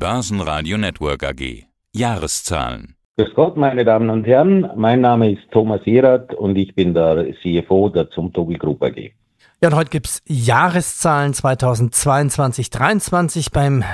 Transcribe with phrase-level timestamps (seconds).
[0.00, 1.66] Börsenradio Network AG.
[1.94, 2.94] Jahreszahlen.
[3.18, 4.70] Grüß Gott, meine Damen und Herren.
[4.74, 9.12] Mein Name ist Thomas Erath und ich bin der CFO der Zumtobel Group AG.
[9.60, 13.84] Ja, und heute gibt es Jahreszahlen 2022 2023 beim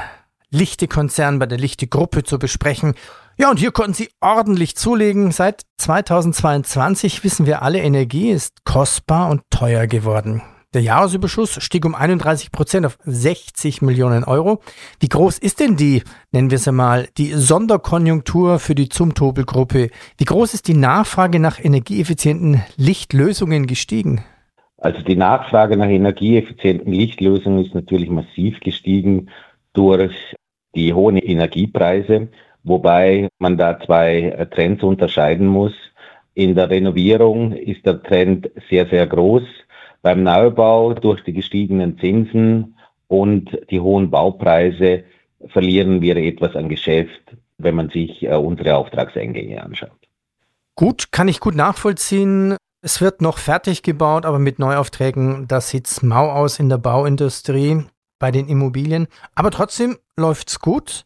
[0.51, 2.95] Lichte-Konzern, bei der Lichte-Gruppe zu besprechen.
[3.37, 5.33] Ja, und hier konnten sie ordentlich zulegen.
[5.33, 10.41] Seit 2022 wissen wir alle, Energie ist kostbar und teuer geworden.
[10.77, 14.61] Der Jahresüberschuss stieg um 31 Prozent auf 60 Millionen Euro.
[15.01, 16.02] Wie groß ist denn die,
[16.33, 19.89] nennen wir es einmal, die Sonderkonjunktur für die Zumtobel-Gruppe?
[20.19, 24.23] Wie groß ist die Nachfrage nach energieeffizienten Lichtlösungen gestiegen?
[24.77, 29.30] Also die Nachfrage nach energieeffizienten Lichtlösungen ist natürlich massiv gestiegen
[29.73, 30.13] durch
[30.74, 32.29] die hohen Energiepreise,
[32.65, 35.73] wobei man da zwei Trends unterscheiden muss.
[36.35, 39.45] In der Renovierung ist der Trend sehr, sehr groß.
[40.03, 42.77] Beim Neubau durch die gestiegenen Zinsen
[43.09, 45.05] und die hohen Baupreise
[45.49, 49.91] verlieren wir etwas an Geschäft, wenn man sich äh, unsere Auftragseingänge anschaut.
[50.75, 52.57] Gut, kann ich gut nachvollziehen.
[52.83, 57.83] Es wird noch fertig gebaut, aber mit Neuaufträgen, das sieht mau aus in der Bauindustrie,
[58.19, 59.09] bei den Immobilien.
[59.35, 61.05] Aber trotzdem läuft es gut.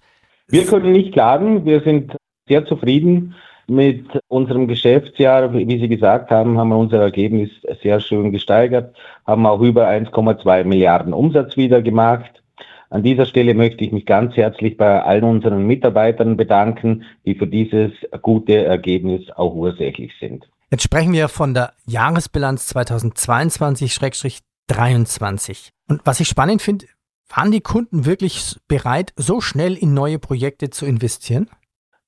[0.49, 1.65] Wir können nicht klagen.
[1.65, 2.17] Wir sind
[2.49, 3.35] sehr zufrieden
[3.71, 5.55] mit unserem Geschäftsjahr.
[5.55, 7.51] Wie Sie gesagt haben, haben wir unser Ergebnis
[7.83, 12.43] sehr schön gesteigert, haben auch über 1,2 Milliarden Umsatz wieder gemacht.
[12.91, 17.47] An dieser Stelle möchte ich mich ganz herzlich bei allen unseren Mitarbeitern bedanken, die für
[17.47, 20.51] dieses gute Ergebnis auch ursächlich sind.
[20.73, 25.71] Jetzt sprechen wir von der Jahresbilanz 2022-23.
[25.89, 26.87] Und was ich spannend finde,
[27.33, 31.49] waren die Kunden wirklich bereit, so schnell in neue Projekte zu investieren?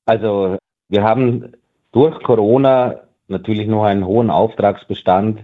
[0.04, 0.58] Also
[0.92, 1.52] wir haben
[1.92, 5.42] durch Corona natürlich noch einen hohen Auftragsbestand,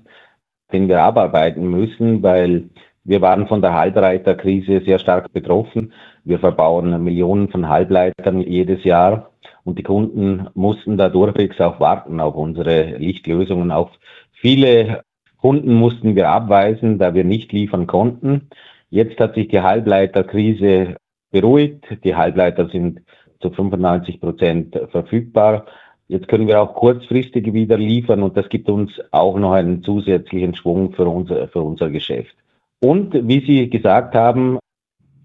[0.72, 2.68] den wir abarbeiten müssen, weil
[3.04, 5.94] wir waren von der Halbleiterkrise sehr stark betroffen.
[6.24, 9.30] Wir verbauen Millionen von Halbleitern jedes Jahr
[9.64, 13.72] und die Kunden mussten da durchwegs auch warten auf unsere Lichtlösungen.
[13.72, 13.92] Auch
[14.32, 15.02] viele
[15.38, 18.50] Kunden mussten wir abweisen, da wir nicht liefern konnten.
[18.90, 20.96] Jetzt hat sich die Halbleiterkrise
[21.30, 21.86] beruhigt.
[22.04, 23.00] Die Halbleiter sind
[23.40, 25.66] zu 95 Prozent verfügbar.
[26.08, 30.54] Jetzt können wir auch kurzfristig wieder liefern und das gibt uns auch noch einen zusätzlichen
[30.54, 32.34] Schwung für unser, für unser Geschäft.
[32.80, 34.58] Und wie Sie gesagt haben,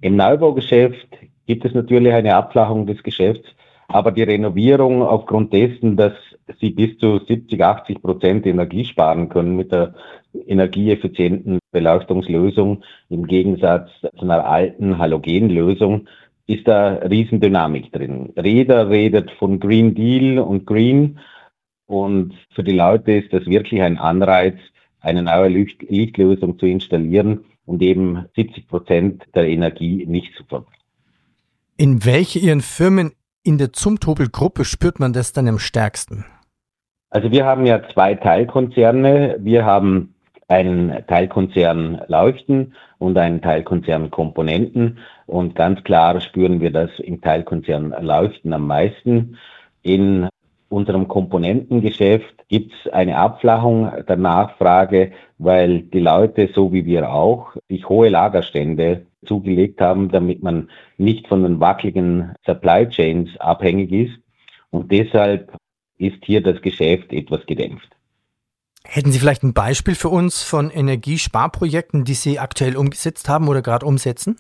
[0.02, 1.08] im Neubaugeschäft
[1.46, 3.48] gibt es natürlich eine Abflachung des Geschäfts,
[3.88, 6.14] aber die Renovierung aufgrund dessen, dass
[6.60, 9.94] sie bis zu 70, 80 Prozent Energie sparen können mit der
[10.48, 16.08] energieeffizienten Beleuchtungslösung im Gegensatz zu einer alten Halogenlösung,
[16.48, 18.34] ist da Riesendynamik drin.
[18.36, 21.20] Reda redet von Green Deal und Green
[21.86, 24.56] und für die Leute ist das wirklich ein Anreiz,
[25.00, 30.80] eine neue Lichtlösung zu installieren und eben 70 Prozent der Energie nicht zu verbrennen.
[31.78, 36.26] In welche Ihren Firmen in der Zumtobel-Gruppe spürt man das dann am stärksten?
[37.10, 39.38] Also wir haben ja zwei Teilkonzerne.
[39.40, 40.13] Wir haben
[40.48, 45.00] einen Teilkonzern Leuchten und einen Teilkonzern Komponenten.
[45.26, 49.38] Und ganz klar spüren wir das im Teilkonzern Leuchten am meisten.
[49.82, 50.28] In
[50.70, 57.56] unserem Komponentengeschäft gibt es eine Abflachung der Nachfrage, weil die Leute, so wie wir auch,
[57.70, 64.20] sich hohe Lagerstände zugelegt haben, damit man nicht von den wackeligen Supply Chains abhängig ist.
[64.72, 65.56] Und deshalb
[65.98, 67.90] ist hier das Geschäft etwas gedämpft.
[68.86, 73.62] Hätten Sie vielleicht ein Beispiel für uns von Energiesparprojekten, die Sie aktuell umgesetzt haben oder
[73.62, 74.38] gerade umsetzen?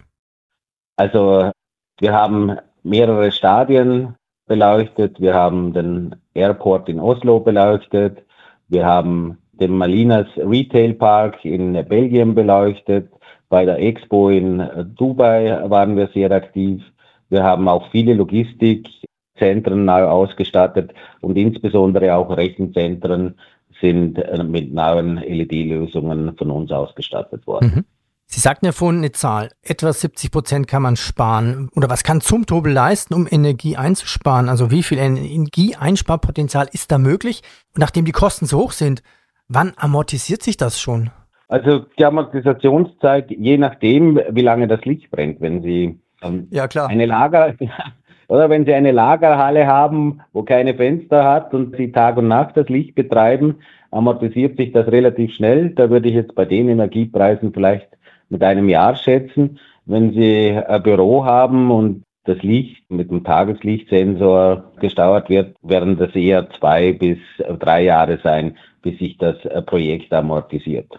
[0.97, 1.51] Also
[1.99, 4.15] wir haben mehrere Stadien
[4.45, 5.19] beleuchtet.
[5.19, 8.23] Wir haben den Airport in Oslo beleuchtet.
[8.67, 13.09] Wir haben den Malinas Retail Park in Belgien beleuchtet.
[13.49, 14.67] Bei der Expo in
[14.97, 16.83] Dubai waren wir sehr aktiv.
[17.29, 23.35] Wir haben auch viele Logistikzentren neu ausgestattet und insbesondere auch Rechenzentren
[23.83, 24.17] sind
[24.49, 27.73] mit neuen LED-Lösungen von uns ausgestattet worden.
[27.75, 27.85] Mhm.
[28.25, 31.69] Sie sagten ja vorhin eine Zahl, etwa 70 Prozent kann man sparen.
[31.75, 34.49] Oder was kann Zumtobel leisten, um Energie einzusparen?
[34.49, 37.41] Also wie viel Energieeinsparpotenzial ist da möglich?
[37.75, 39.03] Und nachdem die Kosten so hoch sind,
[39.49, 41.11] wann amortisiert sich das schon?
[41.47, 45.41] Also die Amortisationszeit, je nachdem, wie lange das Licht brennt.
[45.41, 46.87] Wenn Sie ähm, ja, klar.
[46.87, 47.53] eine Lager,
[48.33, 52.57] oder wenn Sie eine Lagerhalle haben, wo keine Fenster hat und Sie Tag und Nacht
[52.57, 53.59] das Licht betreiben,
[53.91, 55.69] amortisiert sich das relativ schnell.
[55.69, 57.89] Da würde ich jetzt bei den Energiepreisen vielleicht
[58.29, 59.59] mit einem Jahr schätzen.
[59.85, 66.15] Wenn Sie ein Büro haben und das Licht mit dem Tageslichtsensor gesteuert wird, werden das
[66.15, 67.19] eher zwei bis
[67.59, 69.35] drei Jahre sein, bis sich das
[69.67, 70.89] Projekt amortisiert.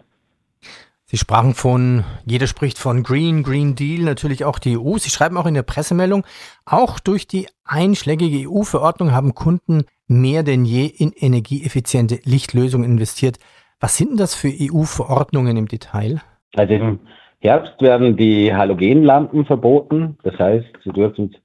[1.14, 4.96] Sie sprachen von, jeder spricht von Green, Green Deal, natürlich auch die EU.
[4.98, 6.24] Sie schreiben auch in der Pressemeldung,
[6.66, 13.38] auch durch die einschlägige EU-Verordnung haben Kunden mehr denn je in energieeffiziente Lichtlösungen investiert.
[13.78, 16.20] Was sind denn das für EU-Verordnungen im Detail?
[16.56, 16.98] Also im
[17.38, 20.18] Herbst werden die Halogenlampen verboten.
[20.24, 21.36] Das heißt, sie dürfen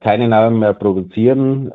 [0.00, 1.72] keine Namen mehr produzieren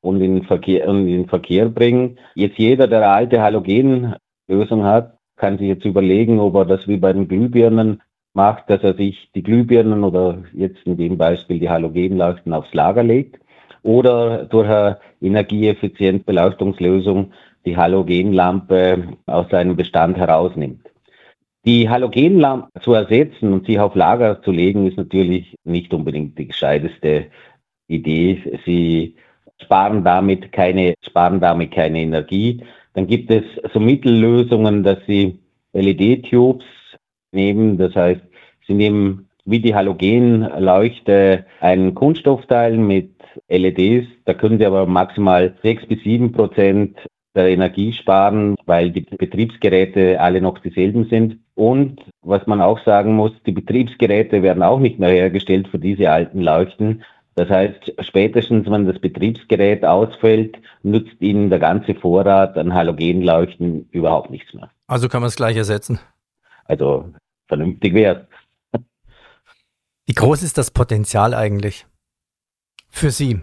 [0.00, 2.20] und in Verkehr, und in Verkehr bringen.
[2.36, 6.98] Jetzt jeder, der eine alte Halogenlösung hat, kann sich jetzt überlegen, ob er das wie
[6.98, 8.00] bei den Glühbirnen
[8.32, 13.02] macht, dass er sich die Glühbirnen oder jetzt in dem Beispiel die Halogenleuchten aufs Lager
[13.02, 13.40] legt
[13.82, 17.32] oder durch eine energieeffizient Beleuchtungslösung
[17.66, 20.88] die Halogenlampe aus seinem Bestand herausnimmt.
[21.64, 26.46] Die Halogenlampe zu ersetzen und sich auf Lager zu legen, ist natürlich nicht unbedingt die
[26.46, 27.26] gescheiteste
[27.88, 28.60] Idee.
[28.64, 29.16] Sie
[29.60, 32.62] sparen damit keine, sparen damit keine Energie.
[32.94, 35.38] Dann gibt es so Mittellösungen, dass sie
[35.72, 36.64] LED-Tubes
[37.32, 37.78] nehmen.
[37.78, 38.22] Das heißt,
[38.66, 43.10] sie nehmen wie die Halogenleuchte einen Kunststoffteil mit
[43.48, 44.06] LEDs.
[44.24, 46.96] Da können sie aber maximal sechs bis sieben Prozent
[47.34, 51.38] der Energie sparen, weil die Betriebsgeräte alle noch dieselben sind.
[51.54, 56.10] Und was man auch sagen muss, die Betriebsgeräte werden auch nicht mehr hergestellt für diese
[56.10, 57.02] alten Leuchten,
[57.34, 64.30] das heißt, spätestens wenn das Betriebsgerät ausfällt, nützt Ihnen der ganze Vorrat an Halogenleuchten überhaupt
[64.30, 64.70] nichts mehr.
[64.86, 65.98] Also kann man es gleich ersetzen.
[66.64, 67.08] Also
[67.48, 68.28] vernünftig wäre
[70.06, 71.86] Wie groß ist das Potenzial eigentlich
[72.88, 73.40] für Sie?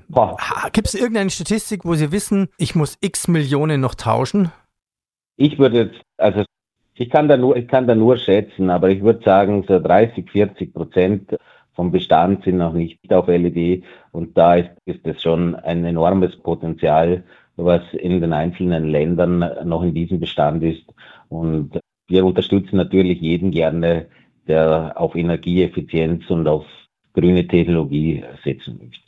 [0.71, 4.51] Gibt es irgendeine Statistik, wo Sie wissen, ich muss x Millionen noch tauschen?
[5.35, 6.44] Ich würde jetzt, also
[6.94, 10.30] ich kann da nur, ich kann da nur schätzen, aber ich würde sagen, so 30,
[10.30, 11.35] 40 Prozent
[11.79, 16.35] vom Bestand sind noch nicht auf LED und da ist, ist es schon ein enormes
[16.35, 17.23] Potenzial,
[17.55, 20.83] was in den einzelnen Ländern noch in diesem Bestand ist.
[21.29, 21.79] Und
[22.09, 24.07] wir unterstützen natürlich jeden gerne,
[24.45, 26.65] der auf Energieeffizienz und auf
[27.13, 29.05] grüne Technologie setzen möchte.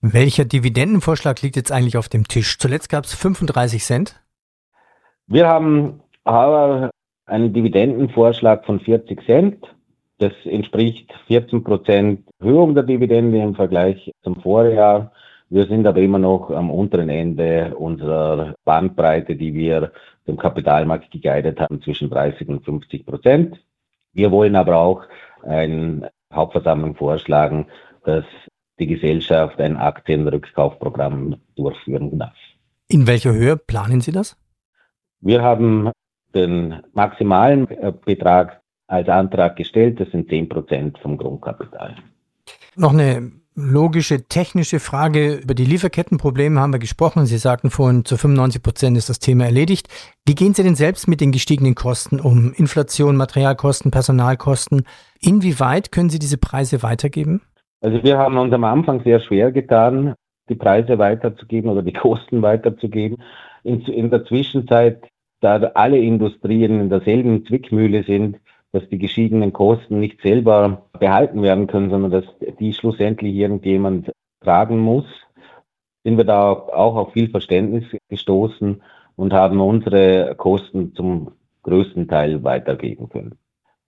[0.00, 2.56] Welcher Dividendenvorschlag liegt jetzt eigentlich auf dem Tisch?
[2.56, 4.22] Zuletzt gab es 35 Cent.
[5.26, 6.90] Wir haben aber
[7.26, 9.66] einen Dividendenvorschlag von 40 Cent.
[10.22, 15.10] Das entspricht 14 Prozent Erhöhung der Dividende im Vergleich zum Vorjahr.
[15.50, 19.90] Wir sind aber immer noch am unteren Ende unserer Bandbreite, die wir
[20.28, 23.60] dem Kapitalmarkt geguidet haben, zwischen 30 und 50 Prozent.
[24.12, 25.02] Wir wollen aber auch
[25.42, 27.66] eine Hauptversammlung vorschlagen,
[28.04, 28.24] dass
[28.78, 32.36] die Gesellschaft ein Aktienrückkaufprogramm durchführen darf.
[32.88, 34.36] In welcher Höhe planen Sie das?
[35.20, 35.90] Wir haben
[36.32, 37.66] den maximalen
[38.04, 38.61] Betrag
[38.92, 39.98] als Antrag gestellt.
[39.98, 41.96] Das sind 10 Prozent vom Grundkapital.
[42.76, 45.34] Noch eine logische technische Frage.
[45.36, 47.26] Über die Lieferkettenprobleme haben wir gesprochen.
[47.26, 49.88] Sie sagten vorhin, zu 95 Prozent ist das Thema erledigt.
[50.26, 52.52] Wie gehen Sie denn selbst mit den gestiegenen Kosten um?
[52.54, 54.82] Inflation, Materialkosten, Personalkosten.
[55.20, 57.42] Inwieweit können Sie diese Preise weitergeben?
[57.80, 60.14] Also wir haben uns am Anfang sehr schwer getan,
[60.48, 63.22] die Preise weiterzugeben oder die Kosten weiterzugeben.
[63.64, 65.02] In, in der Zwischenzeit,
[65.40, 68.36] da alle Industrien in derselben Zwickmühle sind,
[68.72, 72.24] dass die geschiedenen Kosten nicht selber behalten werden können, sondern dass
[72.58, 74.10] die schlussendlich irgendjemand
[74.40, 75.04] tragen muss,
[76.04, 78.82] sind wir da auch auf viel Verständnis gestoßen
[79.16, 81.32] und haben unsere Kosten zum
[81.62, 83.38] größten Teil weitergeben können.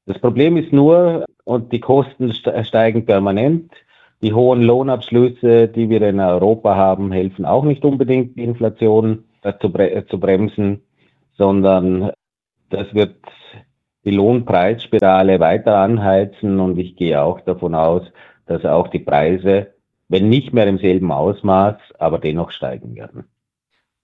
[0.07, 3.73] Das Problem ist nur, und die Kosten steigen permanent.
[4.23, 9.25] Die hohen Lohnabschlüsse, die wir in Europa haben, helfen auch nicht unbedingt, die Inflation
[9.61, 10.83] zu, bre zu bremsen,
[11.37, 12.13] sondern
[12.71, 13.17] das wird
[14.05, 18.03] die Lohnpreisspirale weiter anheizen und ich gehe auch davon aus,
[18.47, 19.69] dass auch die Preise,
[20.09, 23.25] wenn nicht mehr im selben Ausmaß, aber dennoch steigen werden.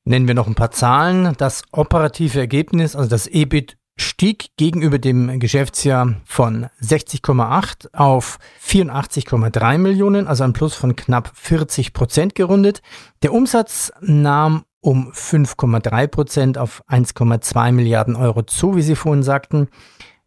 [0.04, 1.34] Nennen wir noch ein paar Zahlen.
[1.36, 10.26] Das operative Ergebnis, also das EBIT, stieg gegenüber dem Geschäftsjahr von 60,8 auf 84,3 Millionen,
[10.26, 12.80] also ein Plus von knapp 40 Prozent gerundet.
[13.22, 19.68] Der Umsatz nahm um 5,3 Prozent auf 1,2 Milliarden Euro zu, wie Sie vorhin sagten.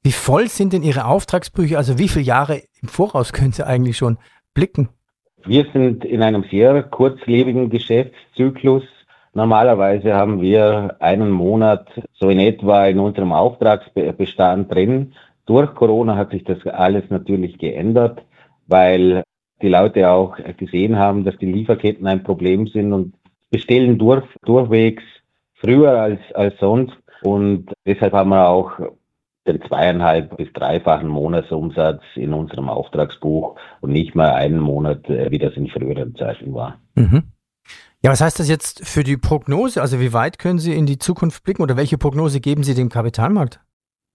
[0.03, 1.77] Wie voll sind denn Ihre Auftragsbrüche?
[1.77, 4.17] Also wie viele Jahre im Voraus können Sie eigentlich schon
[4.53, 4.89] blicken?
[5.45, 8.83] Wir sind in einem sehr kurzlebigen Geschäftszyklus.
[9.33, 15.13] Normalerweise haben wir einen Monat so in etwa in unserem Auftragsbestand drin.
[15.45, 18.23] Durch Corona hat sich das alles natürlich geändert,
[18.67, 19.23] weil
[19.61, 23.13] die Leute auch gesehen haben, dass die Lieferketten ein Problem sind und
[23.53, 25.03] bestellen durch, durchwegs
[25.53, 26.97] früher als, als sonst.
[27.21, 28.71] Und deshalb haben wir auch
[29.47, 35.37] den zweieinhalb bis dreifachen Monatsumsatz in unserem Auftragsbuch und nicht mal einen Monat, äh, wie
[35.37, 36.79] das in früheren Zeiten war.
[36.95, 37.23] Mhm.
[38.01, 39.81] Ja, was heißt das jetzt für die Prognose?
[39.81, 42.89] Also wie weit können Sie in die Zukunft blicken oder welche Prognose geben Sie dem
[42.89, 43.59] Kapitalmarkt?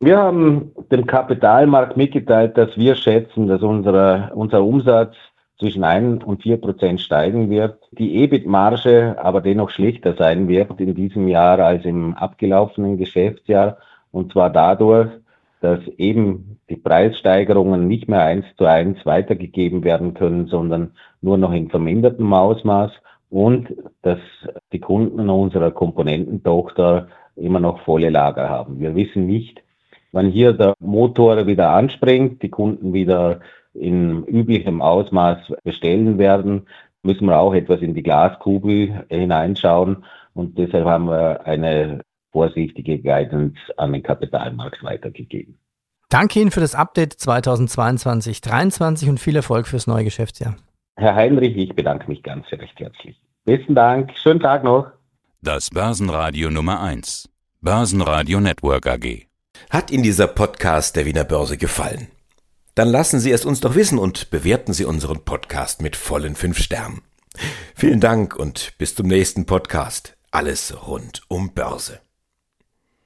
[0.00, 5.14] Wir haben dem Kapitalmarkt mitgeteilt, dass wir schätzen, dass unsere, unser Umsatz
[5.58, 10.94] zwischen 1 und 4 Prozent steigen wird, die EBIT-Marge aber dennoch schlechter sein wird in
[10.94, 13.78] diesem Jahr als im abgelaufenen Geschäftsjahr.
[14.12, 15.10] Und zwar dadurch,
[15.60, 21.52] dass eben die Preissteigerungen nicht mehr eins zu eins weitergegeben werden können, sondern nur noch
[21.52, 22.92] in vermindertem Ausmaß
[23.30, 24.20] und dass
[24.72, 28.78] die Kunden unserer Komponententochter immer noch volle Lager haben.
[28.80, 29.62] Wir wissen nicht,
[30.12, 33.40] wann hier der Motor wieder anspringt, die Kunden wieder
[33.74, 36.66] in üblichem Ausmaß bestellen werden,
[37.02, 42.00] müssen wir auch etwas in die Glaskugel hineinschauen und deshalb haben wir eine
[42.32, 45.58] vorsichtige Guidance an den Kapitalmarkt weitergegeben.
[46.10, 50.56] Danke Ihnen für das Update 2022-23 und viel Erfolg fürs neue Geschäftsjahr.
[50.96, 53.20] Herr Heinrich, ich bedanke mich ganz recht herzlich.
[53.44, 54.90] Besten Dank, schönen Tag noch.
[55.42, 57.28] Das Börsenradio Nummer 1.
[57.60, 59.27] Börsenradio Network AG.
[59.70, 62.08] Hat Ihnen dieser Podcast der Wiener Börse gefallen?
[62.74, 66.58] Dann lassen Sie es uns doch wissen und bewerten Sie unseren Podcast mit vollen fünf
[66.58, 67.02] Sternen.
[67.74, 70.16] Vielen Dank und bis zum nächsten Podcast.
[70.30, 72.00] Alles rund um Börse.